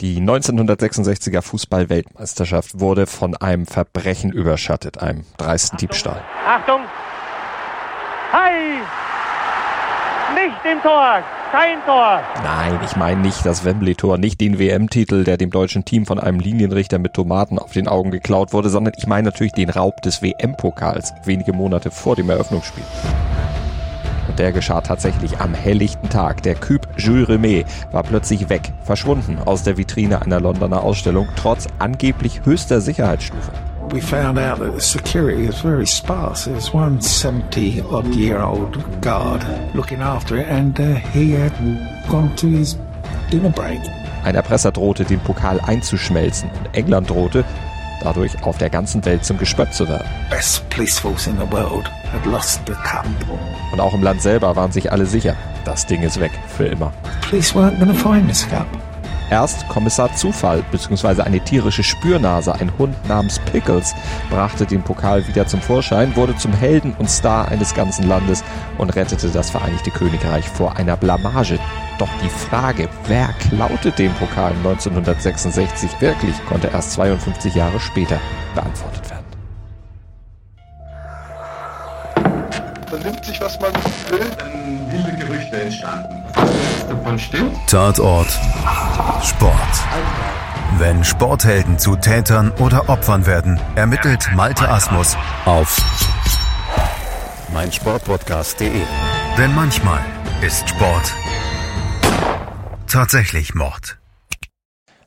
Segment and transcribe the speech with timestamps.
[0.00, 6.22] Die 1966er Fußball-Weltmeisterschaft wurde von einem Verbrechen überschattet, einem dreisten Diebstahl.
[6.48, 6.80] Achtung!
[8.32, 8.80] Hi!
[10.34, 11.22] Nicht im Tor!
[11.52, 12.22] Kein Tor!
[12.42, 16.40] Nein, ich meine nicht das Wembley-Tor, nicht den WM-Titel, der dem deutschen Team von einem
[16.40, 20.22] Linienrichter mit Tomaten auf den Augen geklaut wurde, sondern ich meine natürlich den Raub des
[20.22, 22.84] WM-Pokals, wenige Monate vor dem Eröffnungsspiel.
[24.28, 26.42] Und der geschah tatsächlich am helllichten Tag.
[26.42, 31.66] Der Cube Jules Rimet war plötzlich weg, verschwunden aus der Vitrine einer Londoner Ausstellung, trotz
[31.78, 33.50] angeblich höchster Sicherheitsstufe.
[33.92, 36.48] We found out that the security is very sparse.
[36.48, 39.44] There's one 70 odd year old guard
[39.74, 41.52] looking after it, and uh, he had
[42.08, 42.78] gone to his
[43.32, 43.80] dinner break.
[44.22, 47.44] Ein Erpresser drohte, den Pokal einzuschmelzen und England drohte,
[48.00, 50.08] dadurch auf der ganzen Welt zum Gespött zu werden.
[50.30, 53.06] Best police force in the world had lost the cup.
[53.72, 56.92] Und auch im Land selber waren sich alle sicher, das Ding ist weg für immer.
[59.30, 61.22] Erst Kommissar Zufall bzw.
[61.22, 63.94] eine tierische Spürnase, ein Hund namens Pickles,
[64.28, 68.42] brachte den Pokal wieder zum Vorschein, wurde zum Helden und Star eines ganzen Landes
[68.76, 71.60] und rettete das Vereinigte Königreich vor einer Blamage.
[72.00, 78.18] Doch die Frage, wer klaute den Pokal 1966 wirklich, konnte erst 52 Jahre später
[78.54, 79.20] beantwortet werden.
[82.90, 84.30] vernimmt sich, was man will.
[84.38, 86.24] Dann wilde Gerüchte entstanden.
[86.34, 87.56] Was davon stimmt?
[87.66, 88.28] Tatort
[89.22, 89.52] Sport.
[90.78, 95.76] Wenn Sporthelden zu Tätern oder Opfern werden, ermittelt Malte Asmus auf
[97.52, 98.82] meinsportpodcast.de.
[99.36, 100.00] Denn manchmal
[100.42, 101.12] ist Sport
[102.90, 103.98] tatsächlich Mord.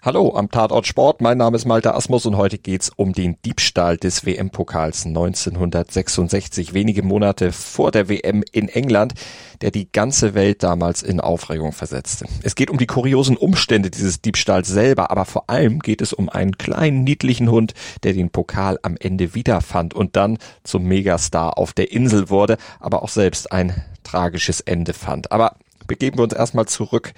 [0.02, 3.98] Hallo am Tatort Sport, mein Name ist Malte Asmus und heute geht's um den Diebstahl
[3.98, 9.16] des WM-Pokals 1966, wenige Monate vor der WM in England,
[9.62, 12.26] der die ganze Welt damals in Aufregung versetzte.
[12.42, 16.30] Es geht um die kuriosen Umstände dieses Diebstahls selber, aber vor allem geht es um
[16.30, 17.74] einen kleinen niedlichen Hund,
[18.04, 23.04] der den Pokal am Ende wiederfand und dann zum Megastar auf der Insel wurde, aber
[23.04, 25.34] auch selbst ein tragisches Ende fand.
[25.34, 27.14] Aber begeben wir uns erstmal zurück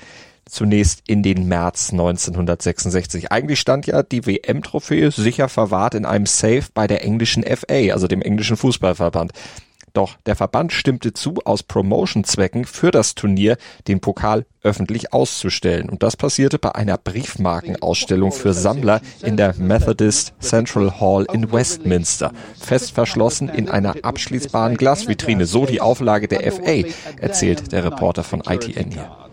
[0.49, 3.31] zunächst in den März 1966.
[3.31, 8.07] Eigentlich stand ja die WM-Trophäe sicher verwahrt in einem Safe bei der englischen FA, also
[8.07, 9.33] dem englischen Fußballverband.
[9.95, 13.55] Doch der Verband stimmte zu, aus Promotion-Zwecken für das Turnier
[13.87, 15.89] den Pokal öffentlich auszustellen.
[15.89, 22.33] Und das passierte bei einer Briefmarkenausstellung für Sammler in der Methodist Central Hall in Westminster.
[22.59, 25.45] Fest verschlossen in einer abschließbaren Glasvitrine.
[25.45, 26.83] So die Auflage der FA,
[27.21, 29.24] erzählt der Reporter von ITN hier.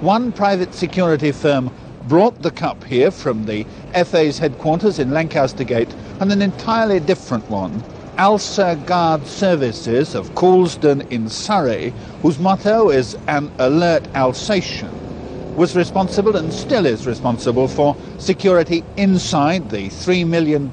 [0.00, 1.72] One private security firm
[2.06, 7.50] brought the cup here from the FA's headquarters in Lancaster Gate, and an entirely different
[7.50, 7.82] one,
[8.16, 11.92] Alsa Guard Services of Coulsdon in Surrey,
[12.22, 19.68] whose motto is An Alert Alsatian, was responsible and still is responsible for security inside
[19.68, 20.72] the £3 million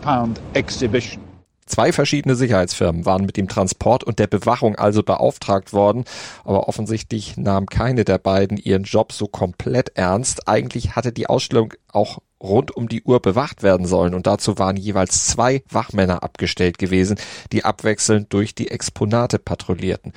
[0.53, 1.24] exhibition.
[1.67, 6.05] Zwei verschiedene Sicherheitsfirmen waren mit dem Transport und der Bewachung also beauftragt worden,
[6.43, 10.47] aber offensichtlich nahm keine der beiden ihren Job so komplett ernst.
[10.47, 14.77] Eigentlich hatte die Ausstellung auch rund um die Uhr bewacht werden sollen und dazu waren
[14.77, 17.17] jeweils zwei Wachmänner abgestellt gewesen,
[17.51, 20.13] die abwechselnd durch die Exponate patrouillierten.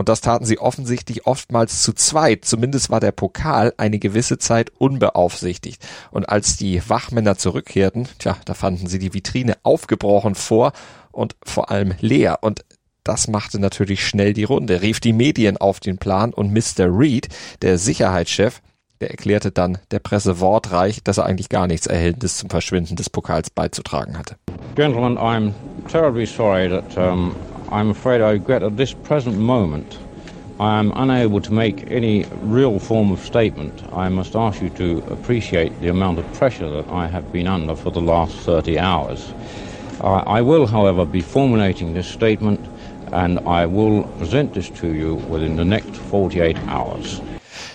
[0.00, 2.46] Und das taten sie offensichtlich oftmals zu zweit.
[2.46, 5.86] Zumindest war der Pokal eine gewisse Zeit unbeaufsichtigt.
[6.10, 10.72] Und als die Wachmänner zurückkehrten, tja, da fanden sie die Vitrine aufgebrochen vor
[11.12, 12.38] und vor allem leer.
[12.40, 12.64] Und
[13.04, 16.86] das machte natürlich schnell die Runde, rief die Medien auf den Plan und Mr.
[16.86, 17.28] Reed,
[17.60, 18.62] der Sicherheitschef,
[19.02, 23.10] der erklärte dann der Presse wortreich, dass er eigentlich gar nichts Erhellendes zum Verschwinden des
[23.10, 24.36] Pokals beizutragen hatte.
[24.76, 25.52] Gentlemen, I'm
[25.90, 27.36] terribly sorry that um,
[27.72, 29.98] I'm afraid I regret at this present moment
[30.60, 33.82] I am unable to make any real form of statement.
[33.94, 37.74] I must ask you to appreciate the amount of pressure that I have been under
[37.74, 39.32] for the last 30 hours.
[40.02, 42.60] Uh, I will, however, be formulating this statement
[43.12, 47.22] and I will present this to you within the next 48 hours.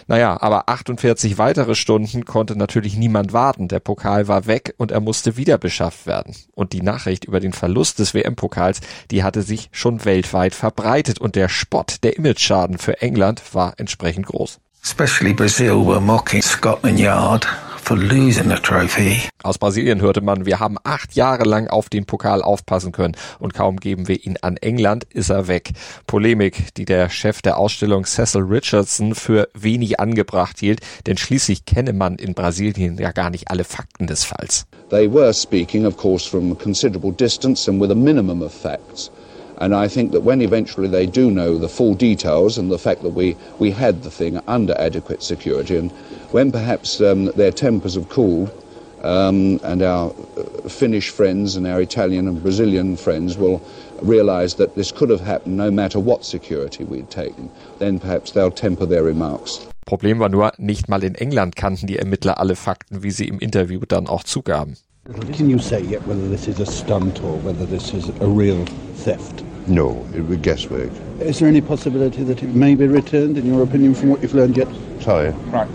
[0.08, 3.68] Naja, aber 48 weitere Stunden konnte natürlich niemand warten.
[3.68, 6.36] Der Pokal war weg und er musste wieder beschafft werden.
[6.54, 11.36] Und die Nachricht über den Verlust des WM-Pokals, die hatte sich schon weltweit verbreitet und
[11.36, 14.60] der Spott, der Imageschaden für England war entsprechend groß.
[14.84, 17.48] Especially Brazil were mocking Scotland Yard
[17.86, 19.22] for losing the trophy.
[19.44, 23.54] Aus Brasilien hörte man, wir haben acht Jahre lang auf den Pokal aufpassen können und
[23.54, 25.72] kaum geben wir ihn an England, ist er weg.
[26.08, 31.94] Polemik, die der Chef der Ausstellung Cecil Richardson für wenig angebracht hielt, denn schließlich kenne
[31.94, 34.66] man in Brasilien ja gar nicht alle Fakten des Falls.
[34.90, 39.12] They were speaking, of course, from a considerable distance and with a minimum of facts.
[39.58, 43.02] And I think that when eventually they do know the full details and the fact
[43.04, 45.92] that we, we had the thing under adequate security, and
[46.32, 48.52] when perhaps um, their tempers have cooled,
[49.04, 53.62] um, and our uh, Finnish friends and our Italian and Brazilian friends will
[54.02, 57.50] realise that this could have happened no matter what security we'd taken,
[57.80, 59.66] then perhaps they'll temper their remarks.
[59.86, 63.40] Problem war nur, nicht mal in England kannten die Ermittler alle Fakten, wie sie im
[63.40, 64.78] Interview dann auch zugaben.
[65.34, 68.66] Can you say yet whether this is a stunt or whether this is a real
[68.96, 69.44] theft?
[69.68, 70.90] No, it would be guesswork.
[71.20, 74.34] Is there any possibility that it may be returned, in your opinion, from what you've
[74.34, 74.68] learned yet?
[75.02, 75.30] Sorry.
[75.52, 75.70] Right.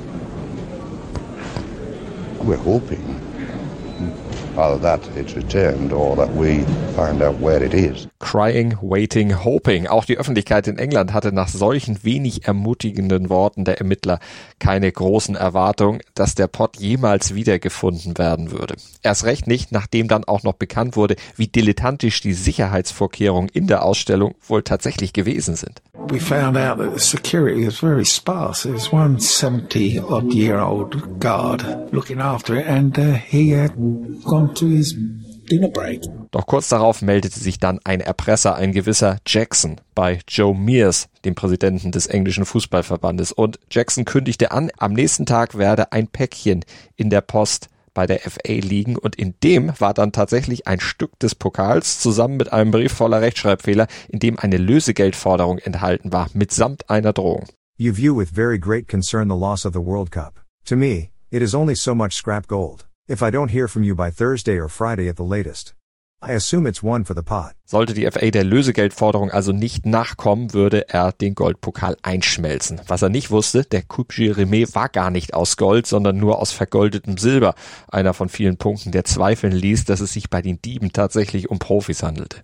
[2.42, 3.20] We're hoping
[4.58, 6.64] either that it's returned or that we
[6.96, 8.09] find out where it is.
[8.20, 9.86] Crying, waiting, hoping.
[9.86, 14.20] Auch die Öffentlichkeit in England hatte nach solchen wenig ermutigenden Worten der Ermittler
[14.58, 18.76] keine großen Erwartungen, dass der Pott jemals wiedergefunden werden würde.
[19.02, 23.82] Erst recht nicht, nachdem dann auch noch bekannt wurde, wie dilettantisch die Sicherheitsvorkehrungen in der
[23.82, 25.80] Ausstellung wohl tatsächlich gewesen sind.
[26.08, 28.68] We found out that the security was very sparse.
[28.68, 33.72] There's one 70 odd year old guard looking after it and uh, he had
[34.24, 34.94] gone to his
[35.50, 36.02] dinner break.
[36.30, 41.34] Doch kurz darauf meldete sich dann ein Erpresser, ein gewisser Jackson, bei Joe Mears, dem
[41.34, 43.32] Präsidenten des englischen Fußballverbandes.
[43.32, 46.64] Und Jackson kündigte an, am nächsten Tag werde ein Päckchen
[46.96, 51.18] in der Post bei der FA liegen und in dem war dann tatsächlich ein Stück
[51.18, 56.88] des Pokals zusammen mit einem Brief voller Rechtschreibfehler, in dem eine Lösegeldforderung enthalten war, mitsamt
[56.88, 57.46] einer Drohung.
[57.76, 60.44] You view with very great concern the loss of the World Cup.
[60.66, 62.89] To me, it is only so much scrap gold.
[63.10, 65.74] If I don't hear from you by Thursday or Friday at the latest.
[66.22, 67.54] I assume it's one for the pot.
[67.66, 72.80] Sollte die FA der Lösegeldforderung also nicht nachkommen, würde er den Goldpokal einschmelzen.
[72.86, 76.52] Was er nicht wusste, der Coupe Giremé war gar nicht aus Gold, sondern nur aus
[76.52, 77.56] vergoldetem Silber.
[77.88, 81.58] Einer von vielen Punkten, der zweifeln ließ, dass es sich bei den Dieben tatsächlich um
[81.58, 82.36] Profis handelte.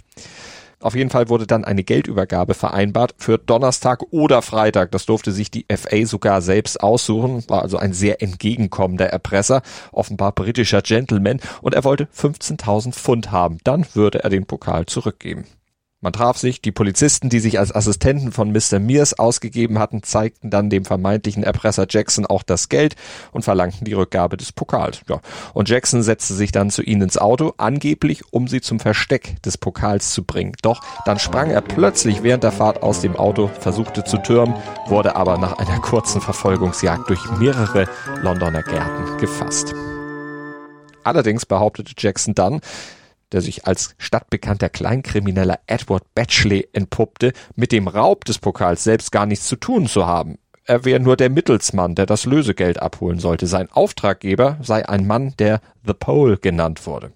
[0.80, 4.90] Auf jeden Fall wurde dann eine Geldübergabe vereinbart für Donnerstag oder Freitag.
[4.92, 7.42] Das durfte sich die FA sogar selbst aussuchen.
[7.48, 11.40] War also ein sehr entgegenkommender Erpresser, offenbar britischer Gentleman.
[11.62, 13.58] Und er wollte 15.000 Pfund haben.
[13.64, 15.46] Dann würde er den Pokal zurückgeben.
[16.02, 18.78] Man traf sich, die Polizisten, die sich als Assistenten von Mr.
[18.78, 22.96] Mears ausgegeben hatten, zeigten dann dem vermeintlichen Erpresser Jackson auch das Geld
[23.32, 25.00] und verlangten die Rückgabe des Pokals.
[25.08, 25.22] Ja.
[25.54, 29.56] Und Jackson setzte sich dann zu ihnen ins Auto, angeblich um sie zum Versteck des
[29.56, 30.52] Pokals zu bringen.
[30.60, 34.54] Doch dann sprang er plötzlich während der Fahrt aus dem Auto, versuchte zu türmen,
[34.88, 37.88] wurde aber nach einer kurzen Verfolgungsjagd durch mehrere
[38.20, 39.74] Londoner Gärten gefasst.
[41.04, 42.60] Allerdings behauptete Jackson dann,
[43.32, 49.26] der sich als stadtbekannter Kleinkrimineller Edward Batchley entpuppte, mit dem Raub des Pokals selbst gar
[49.26, 50.38] nichts zu tun zu haben.
[50.64, 53.46] Er wäre nur der Mittelsmann, der das Lösegeld abholen sollte.
[53.46, 57.12] Sein Auftraggeber sei ein Mann, der The Pole genannt wurde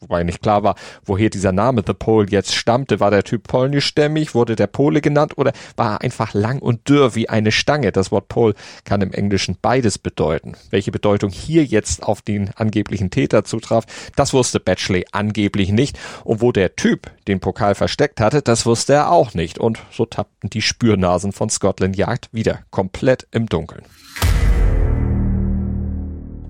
[0.00, 3.00] wobei nicht klar war, woher dieser Name The Pole jetzt stammte.
[3.00, 7.14] War der Typ polnischstämmig, wurde der Pole genannt oder war er einfach lang und dürr
[7.14, 7.92] wie eine Stange?
[7.92, 8.54] Das Wort Pole
[8.84, 10.54] kann im Englischen beides bedeuten.
[10.70, 13.84] Welche Bedeutung hier jetzt auf den angeblichen Täter zutraf,
[14.16, 15.98] das wusste Batchley angeblich nicht.
[16.24, 19.58] Und wo der Typ den Pokal versteckt hatte, das wusste er auch nicht.
[19.58, 23.84] Und so tappten die Spürnasen von Scotland Yard wieder komplett im Dunkeln.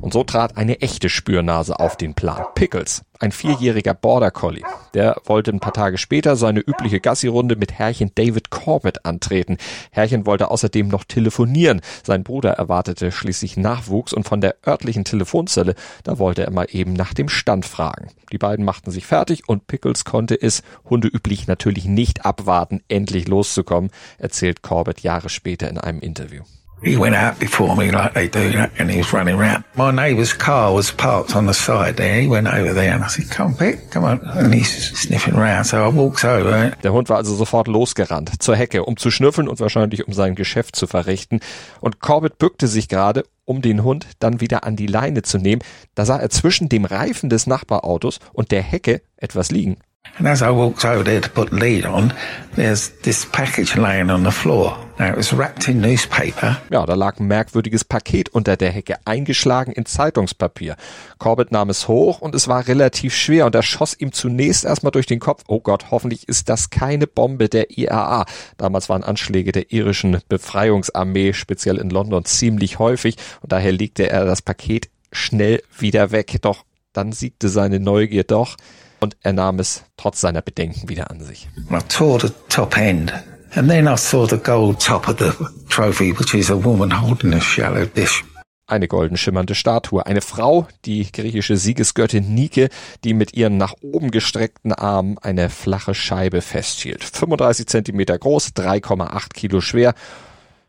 [0.06, 2.44] Und so trat eine echte Spürnase auf den Plan.
[2.54, 4.62] Pickles, ein vierjähriger Border Collie.
[4.94, 9.56] Der wollte ein paar Tage später seine übliche Gassi-Runde mit Herrchen David Corbett antreten.
[9.90, 11.80] Herrchen wollte außerdem noch telefonieren.
[12.04, 15.74] Sein Bruder erwartete schließlich Nachwuchs und von der örtlichen Telefonzelle,
[16.04, 18.10] da wollte er mal eben nach dem Stand fragen.
[18.30, 23.90] Die beiden machten sich fertig und Pickles konnte es, hundeüblich natürlich nicht abwarten, endlich loszukommen,
[24.18, 26.44] erzählt Corbett Jahre später in einem Interview.
[26.83, 29.64] He went out before me like they do, and he was running around.
[29.76, 32.21] My neighbour's car was parked on the side there.
[32.21, 34.21] He went over there and I said, come Pick, come on.
[34.21, 36.73] And he's sniffing around, so I walked over.
[36.83, 40.35] Der Hund war also sofort losgerannt zur Hecke, um zu schnüffeln und wahrscheinlich um sein
[40.35, 41.40] Geschäft zu verrichten.
[41.80, 45.62] Und Corbett bückte sich gerade, um den Hund dann wieder an die Leine zu nehmen.
[45.95, 49.78] Da sah er zwischen dem Reifen des Nachbarautos und der Hecke etwas liegen.
[50.18, 52.12] And as I walked over there to put the lead on,
[52.54, 54.78] there's this package laying on the floor.
[54.98, 56.56] Now it was wrapped in newspaper.
[56.70, 60.76] Ja, da lag ein merkwürdiges Paket unter der Hecke, eingeschlagen in Zeitungspapier.
[61.18, 64.92] Corbett nahm es hoch und es war relativ schwer und er schoss ihm zunächst erstmal
[64.92, 65.44] durch den Kopf.
[65.48, 68.24] Oh Gott, hoffentlich ist das keine Bombe der IAA.
[68.56, 74.24] Damals waren Anschläge der irischen Befreiungsarmee, speziell in London, ziemlich häufig und daher legte er
[74.24, 76.38] das Paket schnell wieder weg.
[76.40, 78.56] Doch dann siegte seine Neugier doch
[79.00, 81.50] und er nahm es trotz seiner Bedenken wieder an sich.
[81.70, 83.12] I tore the top end
[83.56, 85.32] and then I saw the gold top of the
[85.68, 88.22] trophy, which is a woman holding a shallow dish.
[88.66, 90.04] eine golden schimmernde Statue.
[90.04, 92.68] Eine Frau, die griechische Siegesgöttin Nike,
[93.04, 97.04] die mit ihren nach oben gestreckten Armen eine flache Scheibe festhielt.
[97.04, 99.94] 35 Zentimeter groß, 3,8 Kilo schwer.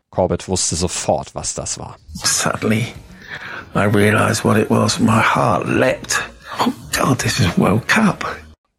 [0.10, 1.98] Corbett wusste sofort, was das war.
[2.24, 2.94] Suddenly,
[3.76, 5.00] I realized what it was.
[5.00, 6.22] My heart leapt.
[6.60, 8.26] Oh God, this is World Cup.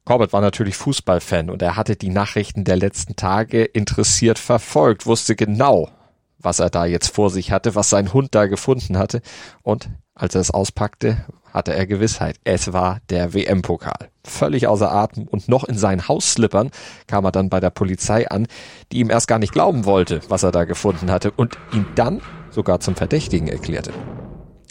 [0.08, 5.36] Corbett war natürlich Fußballfan und er hatte die Nachrichten der letzten Tage interessiert verfolgt, wusste
[5.36, 5.90] genau,
[6.38, 9.20] was er da jetzt vor sich hatte, was sein Hund da gefunden hatte.
[9.62, 12.36] Und als er es auspackte, hatte er Gewissheit.
[12.44, 14.08] Es war der WM-Pokal.
[14.24, 16.70] Völlig außer Atem und noch in seinen Hausslippern
[17.06, 18.46] kam er dann bei der Polizei an,
[18.90, 22.22] die ihm erst gar nicht glauben wollte, was er da gefunden hatte und ihn dann
[22.48, 23.92] sogar zum Verdächtigen erklärte.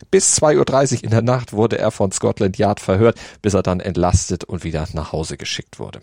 [0.10, 3.80] Bis 2.30 Uhr in der Nacht wurde er von Scotland Yard verhört, bis er dann
[3.80, 6.02] entlastet und wieder nach Hause geschickt wurde.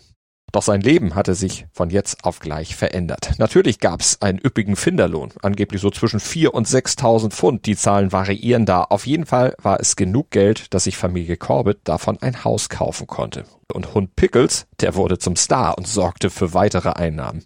[0.51, 3.33] Doch sein Leben hatte sich von jetzt auf gleich verändert.
[3.39, 7.65] Natürlich gab's einen üppigen Finderlohn, angeblich so zwischen 4.000 und 6.000 Pfund.
[7.65, 8.83] Die Zahlen variieren da.
[8.83, 13.05] Auf jeden Fall war es genug Geld, dass sich Familie Corbett davon ein Haus kaufen
[13.05, 13.43] konnte.
[13.73, 17.43] Und Hund Pickles, der wurde zum Star und sorgte für weitere Einnahmen.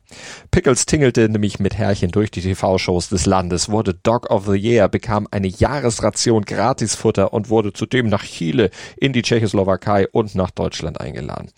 [0.51, 4.89] Pickles tingelte nämlich mit Herrchen durch die TV-Shows des Landes, wurde Dog of the Year,
[4.89, 10.99] bekam eine Jahresration Gratisfutter und wurde zudem nach Chile, in die Tschechoslowakei und nach Deutschland
[10.99, 11.51] eingeladen.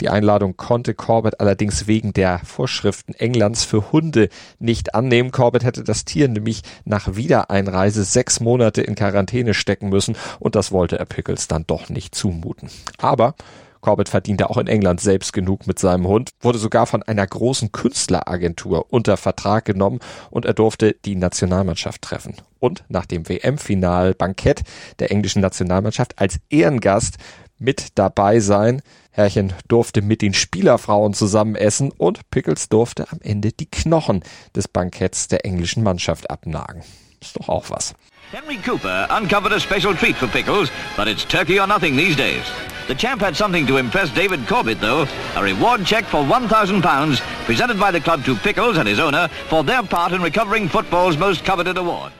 [0.00, 4.28] Die Einladung konnte Corbett allerdings wegen der Vorschriften Englands für Hunde
[4.60, 5.32] nicht annehmen.
[5.32, 10.70] Corbett hätte das Tier nämlich nach Wiedereinreise sechs Monate in Quarantäne stecken müssen und das
[10.70, 12.70] wollte er Pickles dann doch nicht zumuten.
[12.98, 13.34] Aber
[13.84, 17.70] Corbett verdiente auch in England selbst genug mit seinem Hund, wurde sogar von einer großen
[17.70, 20.00] Künstleragentur unter Vertrag genommen
[20.30, 22.34] und er durfte die Nationalmannschaft treffen.
[22.60, 24.62] Und nach dem WM-Final-Bankett
[25.00, 27.18] der englischen Nationalmannschaft als Ehrengast
[27.58, 28.80] mit dabei sein.
[29.10, 34.24] Herrchen durfte mit den Spielerfrauen zusammen essen und Pickles durfte am Ende die Knochen
[34.56, 36.82] des Banketts der englischen Mannschaft abnagen.
[37.24, 37.94] Ist doch auch was.
[38.32, 42.44] Henry Cooper uncovered a special treat for Pickles, but it's turkey or nothing these days.
[42.86, 45.06] The champ had something to impress David Corbett, though.
[45.36, 49.64] A reward cheque for £1,000 presented by the club to Pickles and his owner for
[49.64, 52.12] their part in recovering football's most coveted award.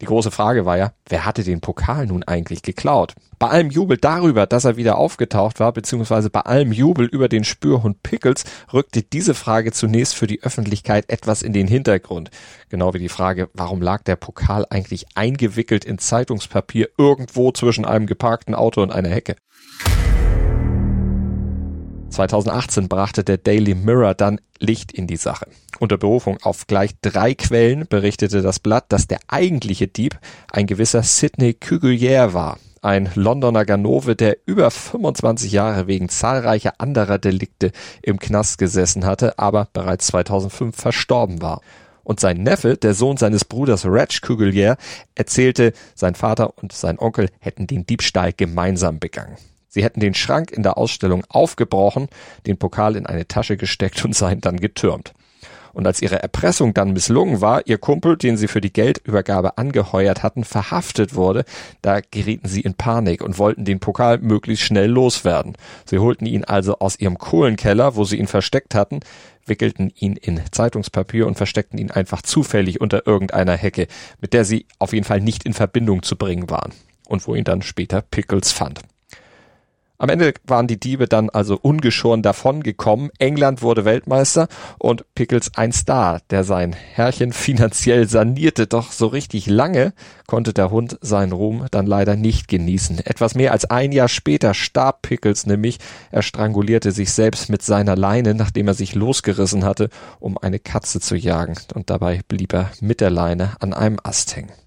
[0.00, 3.14] Die große Frage war ja, wer hatte den Pokal nun eigentlich geklaut?
[3.38, 7.44] Bei allem Jubel darüber, dass er wieder aufgetaucht war, beziehungsweise bei allem Jubel über den
[7.44, 12.30] Spürhund Pickles, rückte diese Frage zunächst für die Öffentlichkeit etwas in den Hintergrund.
[12.70, 18.06] Genau wie die Frage, warum lag der Pokal eigentlich eingewickelt in Zeitungspapier irgendwo zwischen einem
[18.06, 19.36] geparkten Auto und einer Hecke?
[22.10, 25.46] 2018 brachte der Daily Mirror dann Licht in die Sache.
[25.78, 30.18] Unter Berufung auf gleich drei Quellen berichtete das Blatt, dass der eigentliche Dieb
[30.50, 32.58] ein gewisser Sidney Cugulier war.
[32.82, 39.38] Ein Londoner Ganove, der über 25 Jahre wegen zahlreicher anderer Delikte im Knast gesessen hatte,
[39.38, 41.60] aber bereits 2005 verstorben war.
[42.02, 44.76] Und sein Neffe, der Sohn seines Bruders Reg Cugulier,
[45.14, 49.36] erzählte, sein Vater und sein Onkel hätten den Diebstahl gemeinsam begangen.
[49.70, 52.08] Sie hätten den Schrank in der Ausstellung aufgebrochen,
[52.46, 55.14] den Pokal in eine Tasche gesteckt und seien dann getürmt.
[55.72, 60.22] Und als ihre Erpressung dann misslungen war, ihr Kumpel, den sie für die Geldübergabe angeheuert
[60.22, 61.44] hatten, verhaftet wurde,
[61.80, 65.56] da gerieten sie in Panik und wollten den Pokal möglichst schnell loswerden.
[65.84, 69.00] Sie holten ihn also aus ihrem Kohlenkeller, wo sie ihn versteckt hatten,
[69.46, 73.86] wickelten ihn in Zeitungspapier und versteckten ihn einfach zufällig unter irgendeiner Hecke,
[74.20, 76.72] mit der sie auf jeden Fall nicht in Verbindung zu bringen waren
[77.06, 78.80] und wo ihn dann später Pickles fand.
[80.00, 83.10] Am Ende waren die Diebe dann also ungeschoren davongekommen.
[83.18, 88.66] England wurde Weltmeister und Pickles ein Star, der sein Herrchen finanziell sanierte.
[88.66, 89.92] Doch so richtig lange
[90.26, 93.00] konnte der Hund seinen Ruhm dann leider nicht genießen.
[93.00, 95.76] Etwas mehr als ein Jahr später starb Pickles nämlich.
[96.10, 101.00] Er strangulierte sich selbst mit seiner Leine, nachdem er sich losgerissen hatte, um eine Katze
[101.00, 101.58] zu jagen.
[101.74, 104.59] Und dabei blieb er mit der Leine an einem Ast hängen.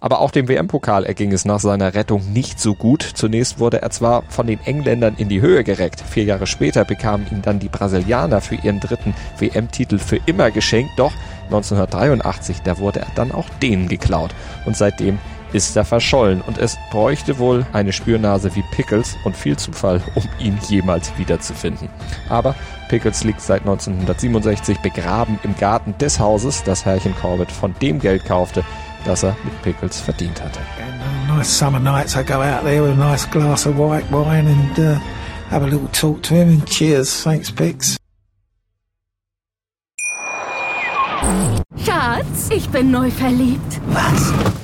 [0.00, 3.02] Aber auch dem WM-Pokal erging es nach seiner Rettung nicht so gut.
[3.02, 6.00] Zunächst wurde er zwar von den Engländern in die Höhe gereckt.
[6.00, 10.92] Vier Jahre später bekamen ihn dann die Brasilianer für ihren dritten WM-Titel für immer geschenkt.
[10.96, 11.12] Doch
[11.46, 14.34] 1983, da wurde er dann auch denen geklaut.
[14.64, 15.18] Und seitdem
[15.54, 20.24] ist er verschollen und es bräuchte wohl eine Spürnase wie Pickles und viel Zufall, um
[20.38, 21.88] ihn jemals wiederzufinden.
[22.28, 22.54] Aber
[22.88, 28.24] Pickles liegt seit 1967 begraben im Garten des Hauses, das Herrchen Corbett von dem Geld
[28.24, 28.64] kaufte,
[29.04, 30.58] das er mit Pickles verdient hatte.
[31.28, 34.78] Nice summer nights, I go out there with a nice glass of white wine and
[34.78, 34.98] uh,
[35.50, 37.22] have a little talk to him and cheers.
[37.22, 37.96] Thanks, Picks.
[41.84, 43.80] Schatz, ich bin neu verliebt.
[43.86, 44.63] Was?